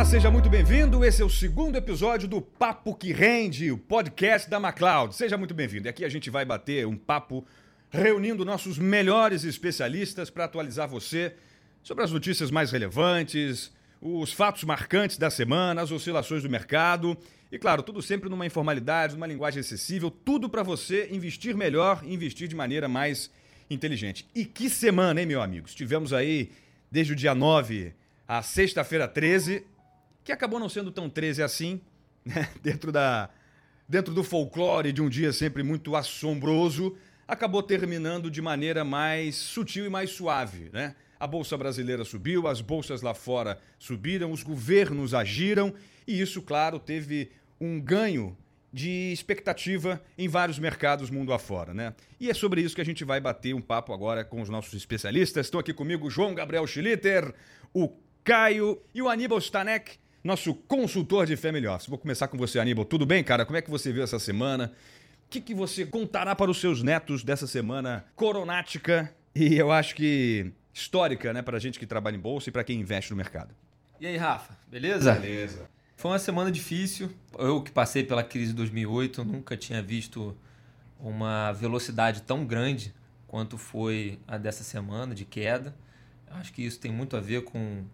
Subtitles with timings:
[0.00, 1.04] Olá, seja muito bem-vindo.
[1.04, 5.14] Esse é o segundo episódio do Papo que Rende, o podcast da MacLeod.
[5.14, 5.90] Seja muito bem-vindo.
[5.90, 7.44] Aqui a gente vai bater um papo
[7.90, 11.34] reunindo nossos melhores especialistas para atualizar você
[11.82, 13.70] sobre as notícias mais relevantes,
[14.00, 17.14] os fatos marcantes da semana, as oscilações do mercado.
[17.52, 22.14] E claro, tudo sempre numa informalidade, numa linguagem acessível, tudo para você investir melhor e
[22.14, 23.30] investir de maneira mais
[23.68, 24.26] inteligente.
[24.34, 25.74] E que semana, hein, meu amigos?
[25.74, 26.52] Tivemos aí
[26.90, 27.92] desde o dia 9
[28.26, 29.66] a sexta-feira 13,
[30.24, 31.80] que acabou não sendo tão 13 assim,
[32.24, 32.48] né?
[32.62, 33.30] dentro, da,
[33.88, 39.86] dentro do folclore de um dia sempre muito assombroso, acabou terminando de maneira mais sutil
[39.86, 40.68] e mais suave.
[40.72, 40.94] Né?
[41.18, 45.72] A Bolsa Brasileira subiu, as bolsas lá fora subiram, os governos agiram,
[46.06, 47.30] e isso, claro, teve
[47.60, 48.36] um ganho
[48.72, 51.92] de expectativa em vários mercados mundo afora, né?
[52.18, 54.74] E é sobre isso que a gente vai bater um papo agora com os nossos
[54.74, 55.46] especialistas.
[55.46, 57.34] Estão aqui comigo João Gabriel Schlitter,
[57.74, 61.88] o Caio e o Aníbal Stanek, nosso consultor de Family Office.
[61.88, 62.84] Vou começar com você, Aníbal.
[62.84, 63.44] Tudo bem, cara?
[63.44, 64.72] Como é que você viu essa semana?
[65.26, 69.94] O que, que você contará para os seus netos dessa semana coronática e eu acho
[69.94, 73.16] que histórica, né, para a gente que trabalha em bolsa e para quem investe no
[73.16, 73.54] mercado?
[74.00, 74.56] E aí, Rafa?
[74.68, 75.14] Beleza?
[75.14, 75.68] Beleza.
[75.96, 77.10] Foi uma semana difícil.
[77.38, 80.36] Eu que passei pela crise de 2008, nunca tinha visto
[80.98, 82.94] uma velocidade tão grande
[83.26, 85.74] quanto foi a dessa semana de queda.
[86.30, 87.84] Acho que isso tem muito a ver com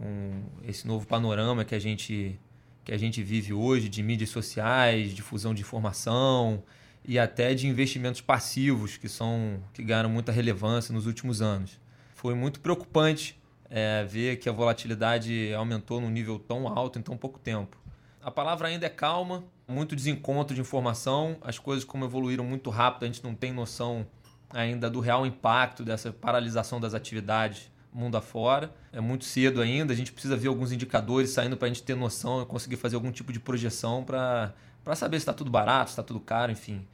[0.00, 2.40] com esse novo panorama que a gente
[2.82, 6.62] que a gente vive hoje de mídias sociais, difusão de informação
[7.04, 11.78] e até de investimentos passivos que são que ganharam muita relevância nos últimos anos.
[12.14, 17.16] Foi muito preocupante é, ver que a volatilidade aumentou num nível tão alto em tão
[17.16, 17.76] pouco tempo.
[18.22, 23.04] A palavra ainda é calma, muito desencontro de informação, as coisas como evoluíram muito rápido,
[23.04, 24.06] a gente não tem noção
[24.48, 28.72] ainda do real impacto dessa paralisação das atividades mundo afora.
[28.92, 31.94] É muito cedo ainda, a gente precisa ver alguns indicadores saindo para a gente ter
[31.94, 34.54] noção e conseguir fazer algum tipo de projeção para
[34.94, 36.86] saber se está tudo barato, se está tudo caro, enfim.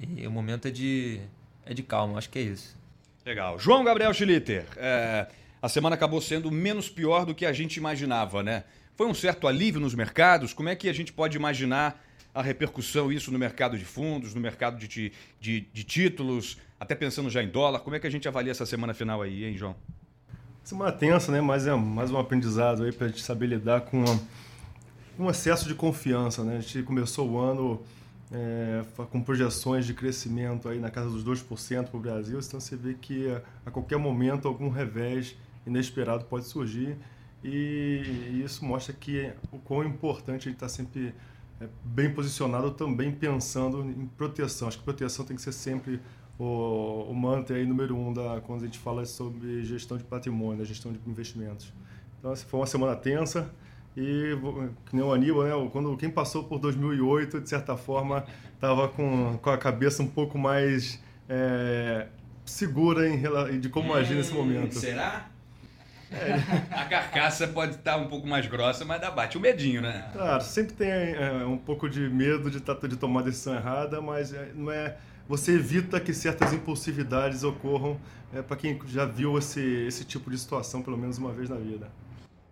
[0.00, 1.20] E o momento é de,
[1.64, 2.76] é de calma, acho que é isso.
[3.24, 3.58] Legal.
[3.58, 5.26] João Gabriel Schlitter, é,
[5.62, 8.64] a semana acabou sendo menos pior do que a gente imaginava, né?
[8.96, 10.52] Foi um certo alívio nos mercados?
[10.52, 14.40] Como é que a gente pode imaginar a repercussão isso no mercado de fundos, no
[14.40, 17.80] mercado de, de, de títulos, até pensando já em dólar?
[17.80, 19.74] Como é que a gente avalia essa semana final aí, hein, João?
[20.64, 21.42] Semana tensa, né?
[21.42, 24.02] Mas é mais um aprendizado aí para a gente saber lidar com
[25.18, 26.56] um excesso de confiança, né?
[26.56, 27.82] A gente começou o ano
[28.32, 32.76] é, com projeções de crescimento aí na casa dos 2% para o Brasil, então você
[32.76, 33.26] vê que
[33.66, 35.36] a qualquer momento algum revés
[35.66, 36.96] inesperado pode surgir
[37.44, 41.14] e isso mostra que o quão importante a gente está sempre
[41.60, 44.66] é, bem posicionado também pensando em proteção.
[44.66, 46.00] Acho que proteção tem que ser sempre
[46.38, 50.58] o, o mantra aí número um da, quando a gente fala sobre gestão de patrimônio,
[50.58, 51.72] né, gestão de investimentos.
[52.18, 53.50] Então, essa foi uma semana tensa
[53.96, 54.36] e,
[54.86, 58.24] que nem o Aníbal, né, quando, quem passou por 2008, de certa forma,
[58.54, 62.08] estava com, com a cabeça um pouco mais é,
[62.44, 64.74] segura em, de como hum, agir nesse momento.
[64.74, 65.28] Será?
[66.70, 70.08] A carcaça pode estar um pouco mais grossa, mas dá bate o medinho, né?
[70.12, 74.50] Claro, sempre tem é, um pouco de medo de, de tomar decisão errada, mas é,
[74.54, 74.96] não é
[75.28, 77.98] você evita que certas impulsividades ocorram
[78.32, 81.56] é, para quem já viu esse, esse tipo de situação pelo menos uma vez na
[81.56, 81.90] vida.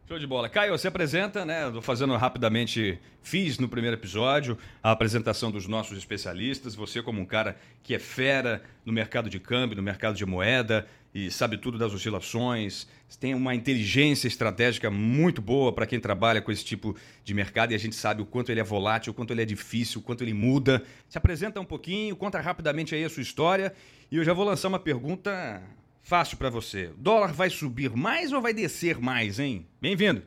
[0.09, 0.49] Show de bola.
[0.49, 1.69] Caio, você apresenta, né?
[1.69, 6.75] Estou fazendo rapidamente, fiz no primeiro episódio a apresentação dos nossos especialistas.
[6.75, 10.89] Você, como um cara que é fera no mercado de câmbio, no mercado de moeda
[11.15, 12.89] e sabe tudo das oscilações,
[13.21, 17.75] tem uma inteligência estratégica muito boa para quem trabalha com esse tipo de mercado e
[17.77, 20.25] a gente sabe o quanto ele é volátil, o quanto ele é difícil, o quanto
[20.25, 20.83] ele muda.
[21.09, 23.73] Se apresenta um pouquinho, conta rapidamente aí a sua história
[24.11, 25.63] e eu já vou lançar uma pergunta
[26.03, 26.87] Fácil para você.
[26.87, 29.65] O dólar vai subir mais ou vai descer mais, hein?
[29.81, 30.23] Bem-vindo.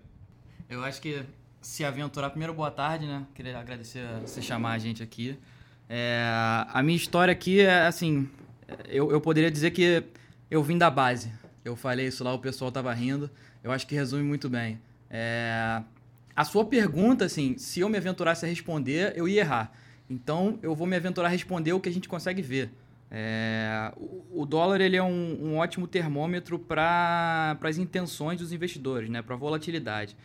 [0.70, 1.22] Eu acho que
[1.62, 2.30] se aventurar.
[2.30, 3.28] Primeiro, boa tarde, né?
[3.36, 5.38] Queria agradecer você chamar a gente aqui.
[5.90, 6.24] É,
[6.70, 8.30] a minha história aqui é assim:
[8.88, 10.02] eu, eu poderia dizer que
[10.50, 11.30] eu vim da base.
[11.64, 13.30] Eu falei isso lá, o pessoal tava rindo.
[13.62, 14.80] Eu acho que resume muito bem.
[15.10, 15.84] É,
[16.34, 19.74] a sua pergunta, assim, se eu me aventurasse a responder, eu ia errar.
[20.10, 22.72] Então, eu vou me aventurar a responder o que a gente consegue ver.
[23.18, 23.94] É,
[24.30, 29.36] o, dólar ele é um, um ótimo termômetro para as intenções dos investidores, né, para
[29.36, 30.18] a volatilidade.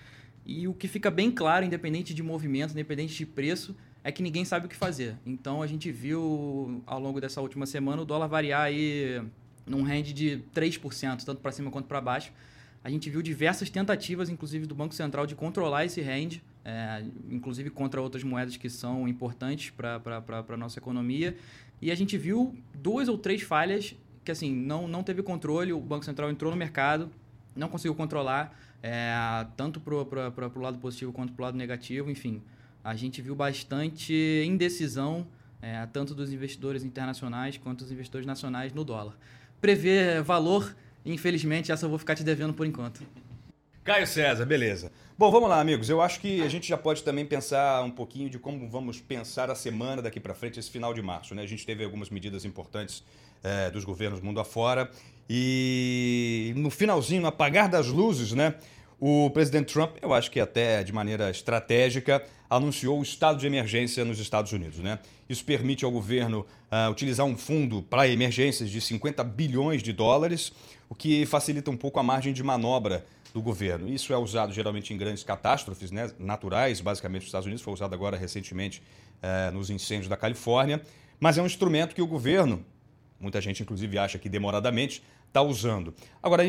[0.45, 4.45] E o que fica bem claro, independente de movimento, independente de preço, é que ninguém
[4.45, 5.15] sabe o que fazer.
[5.25, 9.23] Então a gente viu ao longo dessa última semana o dólar variar aí
[9.65, 12.33] num range de 3%, tanto para cima quanto para baixo.
[12.83, 17.71] A gente viu diversas tentativas, inclusive do Banco Central, de controlar esse range, é, inclusive
[17.71, 20.03] contra outras moedas que são importantes para
[20.49, 21.37] a nossa economia.
[21.81, 23.95] E a gente viu duas ou três falhas
[24.25, 27.11] que assim não, não teve controle, o Banco Central entrou no mercado,
[27.57, 29.13] não conseguiu controlar, é,
[29.57, 29.97] tanto para
[30.55, 32.11] o lado positivo quanto para o lado negativo.
[32.11, 32.43] Enfim,
[32.83, 35.27] a gente viu bastante indecisão,
[35.61, 39.17] é, tanto dos investidores internacionais quanto dos investidores nacionais no dólar.
[39.61, 40.75] Prever valor,
[41.05, 43.03] infelizmente, essa eu vou ficar te devendo por enquanto.
[43.83, 44.93] Caio César, beleza.
[45.17, 45.89] Bom, vamos lá, amigos.
[45.89, 49.51] Eu acho que a gente já pode também pensar um pouquinho de como vamos pensar
[49.51, 51.35] a semana daqui para frente, esse final de março.
[51.35, 51.43] Né?
[51.43, 53.03] A gente teve algumas medidas importantes
[53.43, 54.91] é, dos governos mundo afora.
[55.29, 58.55] E no finalzinho, no apagar das luzes, né?
[59.03, 64.05] O presidente Trump, eu acho que até de maneira estratégica, anunciou o estado de emergência
[64.05, 64.79] nos Estados Unidos.
[64.79, 64.99] Né?
[65.27, 70.53] Isso permite ao governo uh, utilizar um fundo para emergências de 50 bilhões de dólares,
[70.87, 73.89] o que facilita um pouco a margem de manobra do governo.
[73.89, 77.95] Isso é usado geralmente em grandes catástrofes né, naturais, basicamente nos Estados Unidos, foi usado
[77.95, 78.83] agora recentemente
[79.23, 80.83] uh, nos incêndios da Califórnia,
[81.19, 82.63] mas é um instrumento que o governo,
[83.19, 85.95] muita gente inclusive acha que demoradamente, está usando.
[86.23, 86.45] Agora,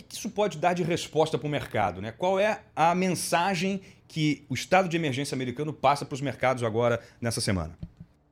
[0.00, 2.00] o que isso pode dar de resposta para o mercado?
[2.02, 2.12] Né?
[2.12, 7.00] Qual é a mensagem que o estado de emergência americano passa para os mercados agora
[7.20, 7.78] nessa semana?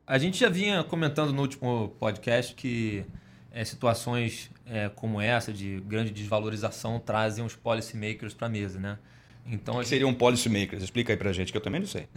[0.07, 3.05] A gente já vinha comentando no último podcast que
[3.53, 8.79] é, situações é, como essa, de grande desvalorização, trazem os policymakers para a mesa.
[8.79, 8.99] Né?
[9.47, 9.89] Então, gente...
[9.89, 10.83] seriam policymakers?
[10.83, 12.09] Explica aí para a gente, que eu também não sei.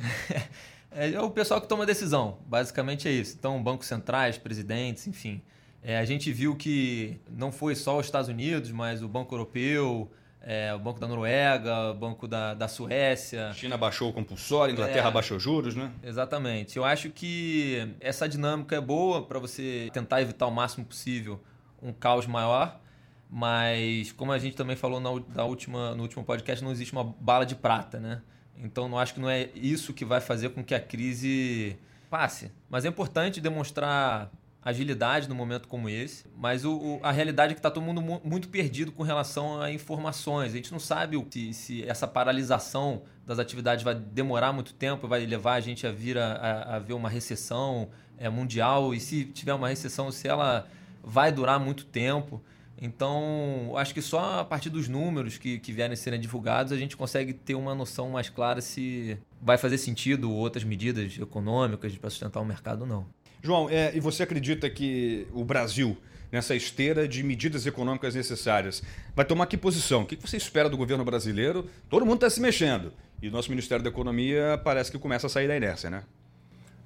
[0.92, 3.36] é o pessoal que toma decisão, basicamente é isso.
[3.38, 5.42] Então, bancos centrais, presidentes, enfim.
[5.88, 10.10] É, a gente viu que não foi só os Estados Unidos, mas o Banco Europeu,
[10.42, 13.54] é, o Banco da Noruega, o Banco da, da Suécia.
[13.54, 15.92] China baixou o compulsório, Inglaterra é, baixou juros, né?
[16.02, 16.76] Exatamente.
[16.76, 21.40] Eu acho que essa dinâmica é boa para você tentar evitar o máximo possível
[21.80, 22.82] um caos maior,
[23.30, 27.04] mas como a gente também falou na, na última, no último podcast, não existe uma
[27.04, 28.24] bala de prata, né?
[28.58, 31.78] Então não acho que não é isso que vai fazer com que a crise
[32.10, 32.52] passe.
[32.72, 34.32] Mas é importante demonstrar
[34.66, 38.02] agilidade num momento como esse, mas o, o, a realidade é que está todo mundo
[38.24, 40.54] muito perdido com relação a informações.
[40.54, 45.24] A gente não sabe se, se, essa paralisação das atividades vai demorar muito tempo, vai
[45.24, 49.26] levar a gente a vir a, a, a ver uma recessão é, mundial e se
[49.26, 50.68] tiver uma recessão, se ela
[51.04, 52.42] vai durar muito tempo.
[52.82, 56.98] Então, acho que só a partir dos números que, que vierem serem divulgados a gente
[56.98, 62.42] consegue ter uma noção mais clara se vai fazer sentido outras medidas econômicas para sustentar
[62.42, 63.06] o mercado ou não.
[63.46, 65.96] João, é, e você acredita que o Brasil,
[66.32, 68.82] nessa esteira de medidas econômicas necessárias,
[69.16, 70.02] vai tomar que posição?
[70.02, 71.70] O que você espera do governo brasileiro?
[71.88, 72.92] Todo mundo está se mexendo.
[73.22, 76.04] E o nosso Ministério da Economia parece que começa a sair da inércia, né?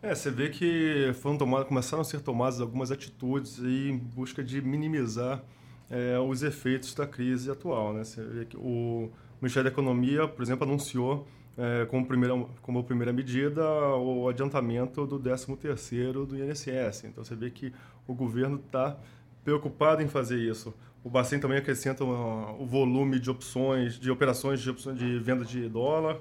[0.02, 4.62] É, você vê que foram tomadas, começaram a ser tomadas algumas atitudes em busca de
[4.62, 5.44] minimizar
[5.90, 7.94] é, os efeitos da crise atual.
[7.94, 8.04] Né?
[8.04, 9.10] Você vê que o
[9.42, 11.28] Ministério da Economia, por exemplo, anunciou
[11.60, 13.62] é, como, primeira, como primeira medida
[13.98, 17.04] o adiantamento do 13º do INSS.
[17.04, 17.74] Então você vê que
[18.08, 18.98] o governo está
[19.44, 20.74] preocupado em fazer isso.
[21.04, 25.68] O Bacen também acrescenta o volume de opções, de operações de, opções de venda de
[25.70, 26.18] dólar.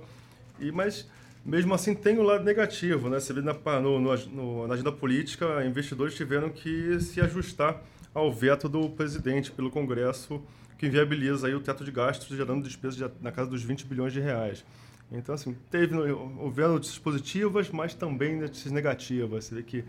[0.59, 1.09] E, mas,
[1.45, 3.09] mesmo assim, tem o um lado negativo.
[3.09, 3.19] Né?
[3.19, 7.83] Você vê na, no, no, na agenda política, investidores tiveram que se ajustar
[8.15, 10.41] ao veto do presidente pelo Congresso,
[10.79, 14.13] que inviabiliza aí o teto de gastos, gerando despesas de, na casa dos 20 bilhões
[14.13, 14.65] de reais.
[15.11, 19.47] Então, assim, teve, houveram notícias positivas, mas também notícias negativas.
[19.47, 19.85] Você vê que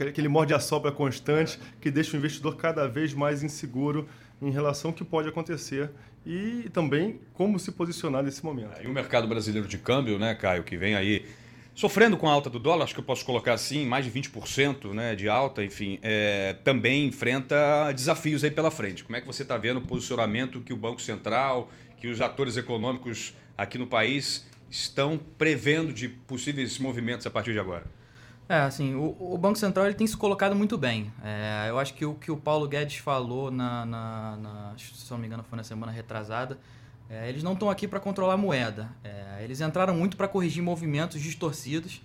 [0.00, 4.08] aquele morde a sobra constante que deixa o investidor cada vez mais inseguro
[4.40, 5.90] em relação ao que pode acontecer
[6.24, 8.82] e também como se posicionar nesse momento.
[8.82, 11.26] E o mercado brasileiro de câmbio, né, Caio, que vem aí
[11.78, 14.92] sofrendo com a alta do dólar, acho que eu posso colocar assim, mais de 20%
[14.92, 19.04] né, de alta, enfim, é, também enfrenta desafios aí pela frente.
[19.04, 22.56] Como é que você está vendo o posicionamento que o Banco Central, que os atores
[22.56, 27.84] econômicos aqui no país estão prevendo de possíveis movimentos a partir de agora?
[28.48, 31.12] É, assim, o, o Banco Central ele tem se colocado muito bem.
[31.22, 35.18] É, eu acho que o que o Paulo Guedes falou, na, na, na se não
[35.18, 36.58] me engano foi na semana retrasada,
[37.10, 38.90] é, eles não estão aqui para controlar a moeda.
[39.02, 42.02] É, eles entraram muito para corrigir movimentos distorcidos,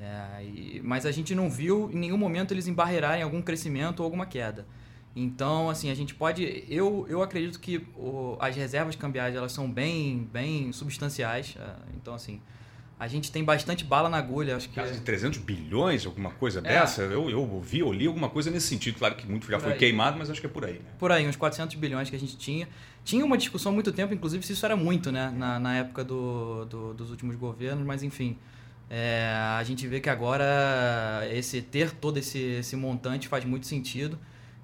[0.00, 4.04] é, e, mas a gente não viu em nenhum momento eles embarrearem algum crescimento ou
[4.04, 4.66] alguma queda.
[5.14, 6.64] Então, assim, a gente pode.
[6.68, 11.56] Eu, eu acredito que o, as reservas cambiais elas são bem, bem substanciais.
[11.58, 12.40] É, então, assim,
[12.98, 14.56] a gente tem bastante bala na agulha.
[14.56, 14.74] Acho que.
[14.74, 16.62] Quase 300 bilhões, alguma coisa é.
[16.62, 17.02] dessa?
[17.02, 18.98] Eu, eu ouvi, eu li alguma coisa nesse sentido.
[18.98, 20.74] Claro que muito já foi queimado, mas acho que é por aí.
[20.74, 20.90] Né?
[20.98, 22.68] Por aí, uns 400 bilhões que a gente tinha.
[23.04, 25.32] Tinha uma discussão há muito tempo, inclusive, se isso era muito, né?
[25.36, 28.36] Na, na época do, do dos últimos governos, mas enfim.
[28.88, 30.44] É, a gente vê que agora
[31.30, 34.18] esse ter todo esse, esse montante faz muito sentido.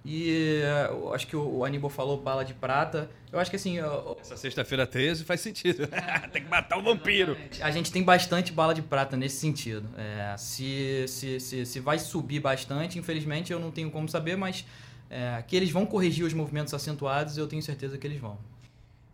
[0.05, 3.09] E uh, acho que o Aníbal falou bala de prata.
[3.31, 3.81] Eu acho que assim.
[3.81, 5.89] Uh, Essa sexta-feira 13 faz sentido.
[6.33, 7.37] tem que matar o vampiro.
[7.61, 9.89] A gente tem bastante bala de prata nesse sentido.
[9.97, 14.67] É, se, se, se, se, vai subir bastante, infelizmente eu não tenho como saber, mas
[15.09, 18.37] é, que eles vão corrigir os movimentos acentuados, eu tenho certeza que eles vão.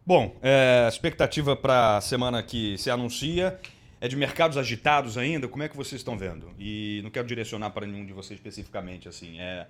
[0.07, 3.61] Bom, é, a expectativa para a semana que se anuncia
[4.01, 5.47] é de mercados agitados ainda.
[5.49, 6.51] Como é que vocês estão vendo?
[6.59, 9.07] E não quero direcionar para nenhum de vocês especificamente.
[9.07, 9.39] assim.
[9.39, 9.67] É,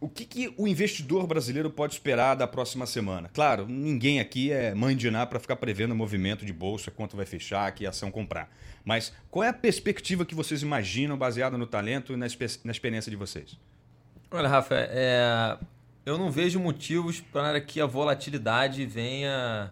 [0.00, 3.30] o que, que o investidor brasileiro pode esperar da próxima semana?
[3.34, 7.26] Claro, ninguém aqui é mãe de para ficar prevendo o movimento de bolsa, quanto vai
[7.26, 8.50] fechar, que ação comprar.
[8.82, 12.26] Mas qual é a perspectiva que vocês imaginam baseada no talento e na,
[12.64, 13.58] na experiência de vocês?
[14.30, 15.58] Olha, Rafa, é,
[16.06, 19.70] eu não vejo motivos para que a volatilidade venha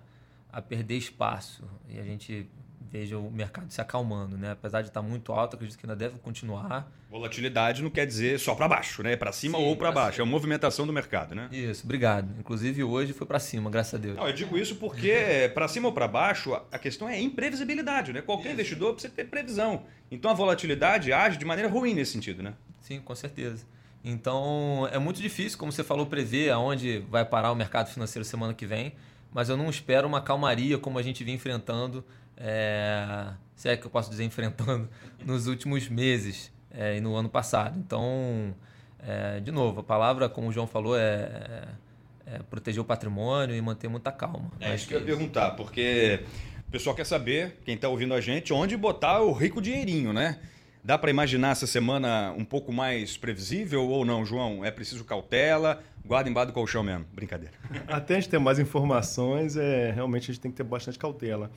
[0.52, 2.46] a perder espaço e a gente
[2.90, 4.52] veja o mercado se acalmando, né?
[4.52, 6.90] Apesar de estar muito alto, acredito que ainda deve continuar.
[7.10, 9.16] Volatilidade não quer dizer só para baixo, né?
[9.16, 10.22] Para cima Sim, ou para baixo, cima.
[10.22, 11.48] é uma movimentação do mercado, né?
[11.52, 12.28] Isso, obrigado.
[12.38, 14.16] Inclusive hoje foi para cima, graças a Deus.
[14.16, 18.22] Não, eu digo isso porque para cima ou para baixo, a questão é imprevisibilidade, né?
[18.22, 18.54] Qualquer isso.
[18.54, 19.84] investidor precisa ter previsão.
[20.10, 22.54] Então a volatilidade age de maneira ruim nesse sentido, né?
[22.80, 23.66] Sim, com certeza.
[24.04, 28.54] Então é muito difícil, como você falou, prever aonde vai parar o mercado financeiro semana
[28.54, 28.94] que vem,
[29.32, 32.04] mas eu não espero uma calmaria como a gente vinha enfrentando,
[32.38, 34.88] é, se é que eu posso dizer enfrentando,
[35.26, 37.78] nos últimos meses é, e no ano passado.
[37.78, 38.54] Então,
[39.00, 43.54] é, de novo, a palavra, como o João falou, é, é, é proteger o patrimônio
[43.56, 44.50] e manter muita calma.
[44.60, 46.20] É isso que eu ia perguntar, porque
[46.68, 50.38] o pessoal quer saber, quem está ouvindo a gente, onde botar o rico dinheirinho, né?
[50.84, 54.64] Dá para imaginar essa semana um pouco mais previsível ou não, João?
[54.64, 55.82] É preciso cautela?
[56.04, 57.04] Guarda embaixo do colchão mesmo.
[57.12, 57.52] Brincadeira.
[57.86, 61.50] Até a gente ter mais informações, é, realmente a gente tem que ter bastante cautela.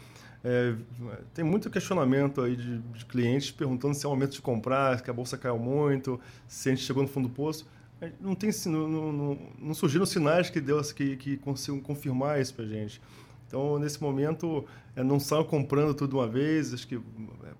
[0.44, 0.76] É,
[1.34, 5.10] tem muito questionamento aí de, de, clientes perguntando se é o momento de comprar, se
[5.10, 7.68] a bolsa caiu muito, se a gente chegou no fundo do poço.
[8.20, 12.66] Não, tem, não, não, não surgiram sinais que, deu, que, que consigam confirmar isso para
[12.66, 13.00] gente.
[13.48, 16.74] Então, nesse momento, é, não saiam comprando tudo de uma vez.
[16.74, 16.96] Acho que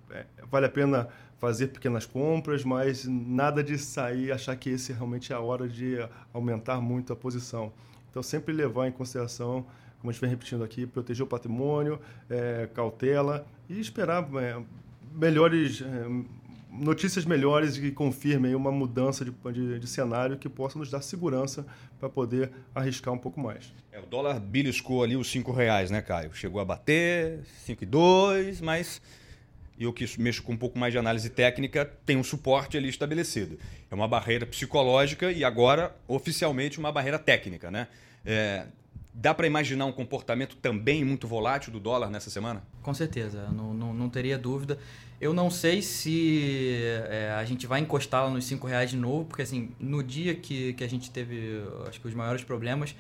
[0.10, 1.08] é, é, vale a pena
[1.38, 5.98] fazer pequenas compras, mas nada de sair achar que esse realmente é a hora de
[6.34, 7.72] aumentar muito a posição.
[8.10, 9.66] Então, sempre levar em consideração,
[10.02, 14.60] como a gente vem repetindo aqui, proteger o patrimônio, é, cautela e esperar é,
[15.14, 16.42] melhores é,
[16.72, 21.66] notícias melhores que confirmem uma mudança de, de, de, cenário que possa nos dar segurança
[22.00, 23.74] para poder arriscar um pouco mais.
[23.92, 26.34] É, o dólar beliscou ali os cinco reais, né, Caio?
[26.34, 29.02] Chegou a bater 5,2, mas
[29.78, 33.60] eu que mexo com um pouco mais de análise técnica, tem um suporte ali estabelecido.
[33.90, 37.70] É uma barreira psicológica e agora, oficialmente, uma barreira técnica.
[37.70, 37.88] Né?
[38.26, 38.66] É,
[39.14, 42.64] dá para imaginar um comportamento também muito volátil do dólar nessa semana?
[42.82, 44.78] Com certeza, não, não, não teria dúvida.
[45.20, 49.26] Eu não sei se é, a gente vai encostar lá nos 5 reais de novo,
[49.26, 52.96] porque assim, no dia que, que a gente teve acho que os maiores problemas,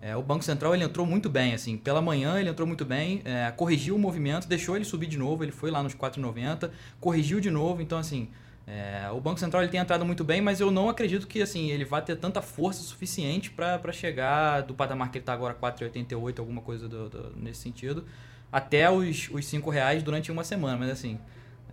[0.00, 3.22] é, o Banco Central ele entrou muito bem, assim, pela manhã ele entrou muito bem,
[3.24, 7.40] é, corrigiu o movimento, deixou ele subir de novo, ele foi lá nos 4,90, corrigiu
[7.40, 8.28] de novo, então assim,
[8.66, 11.70] é, o Banco Central ele tem entrado muito bem, mas eu não acredito que assim
[11.70, 16.38] ele vá ter tanta força suficiente para chegar do patamar que ele está agora, 4,88,
[16.38, 18.06] alguma coisa do, do, nesse sentido,
[18.50, 21.18] até os, os 5 reais durante uma semana, mas assim,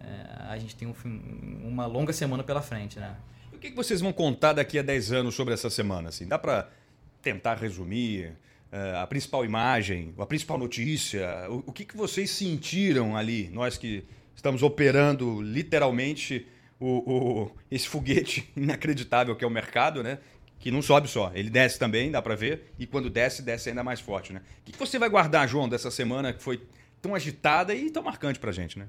[0.01, 0.93] é, a gente tem um,
[1.63, 3.15] uma longa semana pela frente, né?
[3.53, 6.09] O que, que vocês vão contar daqui a 10 anos sobre essa semana?
[6.09, 6.27] Assim?
[6.27, 6.67] Dá para
[7.21, 8.33] tentar resumir
[8.71, 13.77] uh, a principal imagem, a principal notícia, o, o que, que vocês sentiram ali, nós
[13.77, 14.03] que
[14.35, 16.47] estamos operando literalmente
[16.81, 20.19] o, o, esse foguete inacreditável que é o mercado, né?
[20.59, 23.83] Que não sobe só, ele desce também, dá para ver, e quando desce, desce ainda
[23.83, 24.41] mais forte, né?
[24.59, 26.61] O que, você vai guardar, João, dessa semana que foi
[27.01, 28.87] tão agitada e tão marcante para gente, né?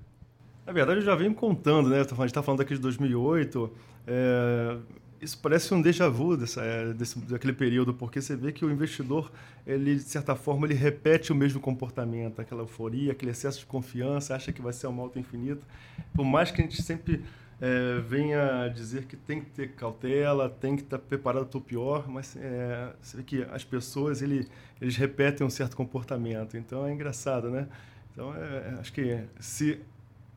[0.66, 2.00] Na verdade, eu já venho contando, né?
[2.00, 3.72] A gente está falando aqui de 2008.
[4.06, 4.76] É
[5.22, 8.70] isso parece um déjà vu dessa, é, desse, daquele período, porque você vê que o
[8.72, 9.30] investidor,
[9.64, 14.34] ele, de certa forma, ele repete o mesmo comportamento, aquela euforia, aquele excesso de confiança,
[14.34, 15.64] acha que vai ser uma alta infinita.
[16.12, 17.22] Por mais que a gente sempre
[17.62, 22.08] é, venha dizer que tem que ter cautela, tem que estar preparado para o pior,
[22.08, 24.48] mas é, você vê que as pessoas, ele,
[24.80, 26.56] eles repetem um certo comportamento.
[26.56, 27.68] Então, é engraçado, né?
[28.10, 29.78] Então, é, acho que se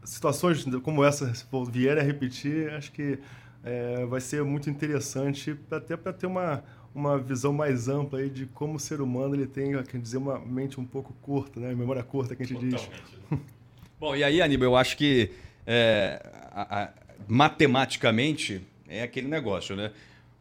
[0.03, 1.33] situações como essa
[1.67, 3.17] vierem a repetir, acho que
[3.63, 6.63] é, vai ser muito interessante, até para ter uma,
[6.93, 10.37] uma visão mais ampla aí de como o ser humano ele tem, quer dizer, uma
[10.37, 11.73] mente um pouco curta, né?
[11.73, 13.01] memória curta que a gente Totalmente.
[13.31, 13.39] diz.
[13.99, 15.31] Bom, e aí, Aníbal, eu acho que
[15.65, 16.93] é, a,
[17.27, 19.91] matematicamente é aquele negócio, né?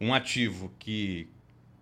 [0.01, 1.29] Um ativo que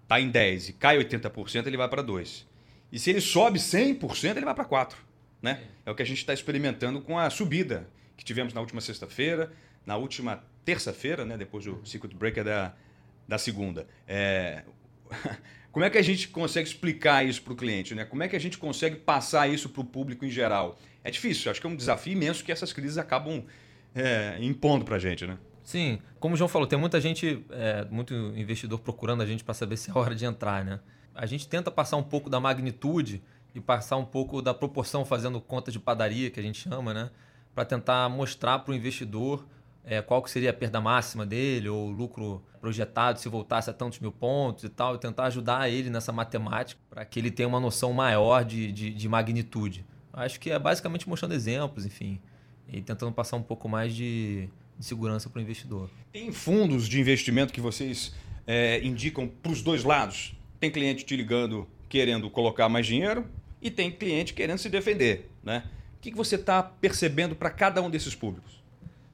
[0.02, 2.46] está em 10 e cai 80%, ele vai para 2.
[2.92, 4.98] E se ele sobe 100%, ele vai para 4.
[5.40, 5.60] Né?
[5.84, 9.50] É o que a gente está experimentando com a subida que tivemos na última sexta-feira,
[9.84, 12.74] na última terça-feira, né, depois do circuit breaker da,
[13.26, 13.88] da segunda.
[14.06, 14.62] É,
[15.72, 17.94] como é que a gente consegue explicar isso para o cliente?
[17.94, 18.04] Né?
[18.04, 20.78] Como é que a gente consegue passar isso para o público em geral?
[21.02, 23.44] É difícil, acho que é um desafio imenso que essas crises acabam
[23.94, 25.26] é, impondo para a gente.
[25.26, 25.38] Né?
[25.62, 29.54] Sim, como o João falou, tem muita gente, é, muito investidor procurando a gente para
[29.54, 30.64] saber se é hora de entrar.
[30.64, 30.80] Né?
[31.14, 33.22] A gente tenta passar um pouco da magnitude
[33.54, 37.10] e passar um pouco da proporção fazendo conta de padaria, que a gente chama, né?
[37.54, 39.46] Para tentar mostrar para o investidor
[39.84, 43.72] é, qual que seria a perda máxima dele ou o lucro projetado se voltasse a
[43.72, 47.48] tantos mil pontos e tal, e tentar ajudar ele nessa matemática para que ele tenha
[47.48, 49.84] uma noção maior de, de, de, magnitude.
[50.12, 52.20] Acho que é basicamente mostrando exemplos, enfim,
[52.72, 54.48] e tentando passar um pouco mais de,
[54.78, 55.90] de segurança para o investidor.
[56.12, 58.14] Tem fundos de investimento que vocês
[58.46, 60.34] é, indicam para os dois lados?
[60.58, 63.26] Tem cliente te ligando querendo colocar mais dinheiro
[63.60, 65.64] e tem cliente querendo se defender, né?
[65.98, 68.62] O que, que você está percebendo para cada um desses públicos?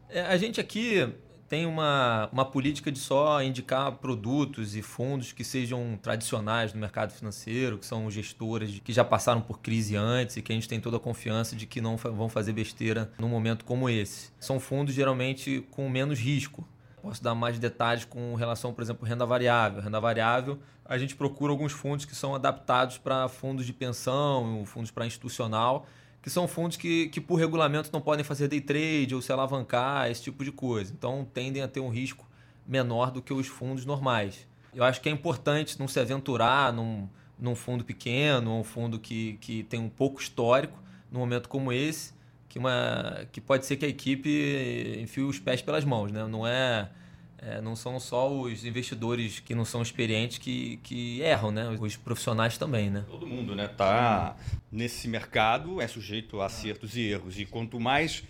[0.09, 1.07] É, a gente aqui
[1.49, 7.11] tem uma, uma política de só indicar produtos e fundos que sejam tradicionais no mercado
[7.11, 10.79] financeiro, que são gestoras que já passaram por crise antes e que a gente tem
[10.79, 14.31] toda a confiança de que não vão fazer besteira num momento como esse.
[14.39, 16.69] São fundos geralmente com menos risco.
[17.01, 19.81] Posso dar mais detalhes com relação, por exemplo, renda variável.
[19.81, 24.91] Renda variável, a gente procura alguns fundos que são adaptados para fundos de pensão, fundos
[24.91, 25.87] para institucional,
[26.23, 30.11] que são fundos que, que por regulamento não podem fazer day trade ou se alavancar,
[30.11, 30.93] esse tipo de coisa.
[30.93, 32.29] Então tendem a ter um risco
[32.67, 34.47] menor do que os fundos normais.
[34.75, 37.09] Eu acho que é importante não se aventurar num,
[37.39, 40.79] num fundo pequeno, um fundo que, que tem um pouco histórico,
[41.11, 42.13] num momento como esse,
[42.49, 46.13] que, uma, que pode ser que a equipe enfie os pés pelas mãos.
[46.13, 46.27] Né?
[46.27, 46.91] Não é
[47.41, 51.69] é, não são só os investidores que não são experientes que, que erram, né?
[51.81, 53.05] Os profissionais também, né?
[53.09, 53.69] Todo mundo, né?
[53.69, 54.37] Tá
[54.71, 57.39] nesse mercado, é sujeito a acertos e erros.
[57.39, 58.25] E quanto mais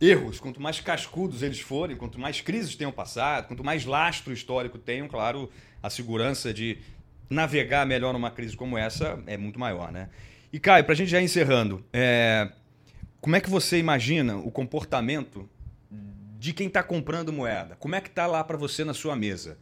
[0.00, 4.78] erros, quanto mais cascudos eles forem, quanto mais crises tenham passado, quanto mais lastro histórico
[4.78, 5.50] tenham, claro,
[5.82, 6.78] a segurança de
[7.28, 10.08] navegar melhor numa crise como essa é muito maior, né?
[10.52, 12.50] E Caio, para a gente já encerrando, é...
[13.20, 15.48] como é que você imagina o comportamento
[16.38, 17.76] de quem está comprando moeda.
[17.80, 19.58] Como é que está lá para você na sua mesa?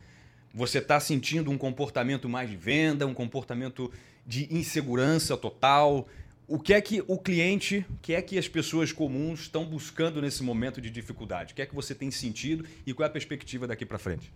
[0.54, 3.90] Você está sentindo um comportamento mais de venda, um comportamento
[4.26, 6.06] de insegurança total?
[6.46, 10.20] O que é que o cliente, o que é que as pessoas comuns estão buscando
[10.20, 11.54] nesse momento de dificuldade?
[11.54, 14.30] O que é que você tem sentido e qual é a perspectiva daqui para frente?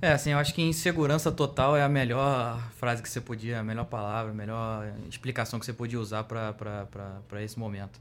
[0.00, 3.64] É, assim, eu acho que insegurança total é a melhor frase que você podia, a
[3.64, 8.00] melhor palavra, a melhor explicação que você podia usar para esse momento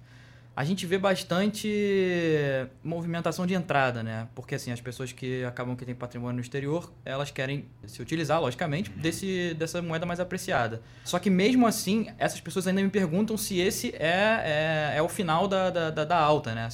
[0.56, 1.68] a gente vê bastante
[2.84, 4.28] movimentação de entrada, né?
[4.36, 8.40] Porque assim, as pessoas que acabam que têm patrimônio no exterior, elas querem se utilizar,
[8.40, 10.82] logicamente, desse, dessa moeda mais apreciada.
[11.04, 15.10] Só que mesmo assim, essas pessoas ainda me perguntam se esse é, é, é o
[15.10, 16.70] final da, da, da alta, né?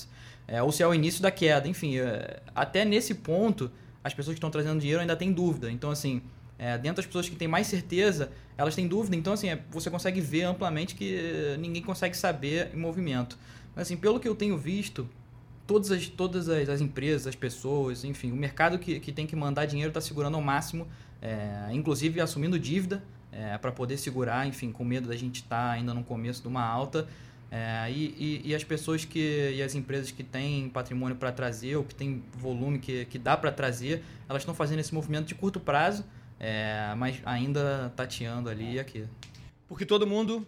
[0.45, 1.65] É, ou se é o início da queda.
[1.67, 3.71] Enfim, é, até nesse ponto,
[4.03, 5.71] as pessoas que estão trazendo dinheiro ainda têm dúvida.
[5.71, 6.21] Então, assim,
[6.57, 9.15] é, dentro das pessoas que têm mais certeza, elas têm dúvida.
[9.15, 13.37] Então, assim, é, você consegue ver amplamente que ninguém consegue saber em movimento.
[13.75, 15.07] Assim, pelo que eu tenho visto,
[15.65, 19.35] todas as, todas as, as empresas, as pessoas, enfim, o mercado que, que tem que
[19.35, 20.87] mandar dinheiro está segurando ao máximo,
[21.21, 25.71] é, inclusive assumindo dívida é, para poder segurar, enfim, com medo da gente estar tá
[25.71, 27.07] ainda no começo de uma alta.
[27.51, 31.77] É, e, e, e, as pessoas que e as empresas que têm patrimônio para trazer
[31.77, 35.33] ou que têm volume que, que dá para trazer, elas estão fazendo esse movimento de
[35.33, 36.05] curto prazo,
[36.39, 39.05] é, mas ainda tateando ali e aqui.
[39.67, 40.47] Porque todo mundo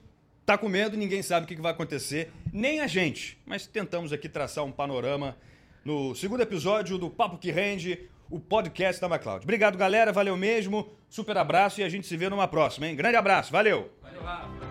[0.51, 3.37] Tá com medo, ninguém sabe o que vai acontecer, nem a gente.
[3.45, 5.37] Mas tentamos aqui traçar um panorama
[5.85, 9.43] no segundo episódio do Papo que Rende, o podcast da MacLeod.
[9.45, 10.11] Obrigado, galera.
[10.11, 10.89] Valeu mesmo.
[11.07, 12.97] Super abraço e a gente se vê numa próxima, hein?
[12.97, 13.49] Grande abraço.
[13.49, 13.93] Valeu.
[14.03, 14.70] Valeu, Rafa.